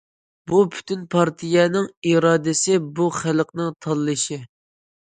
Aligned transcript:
بۇ، 0.51 0.61
پۈتۈن 0.75 1.03
پارتىيەنىڭ 1.15 1.91
ئىرادىسى، 2.13 2.81
بۇ، 2.89 3.13
خەلقنىڭ 3.21 3.73
تاللىشى. 3.89 4.43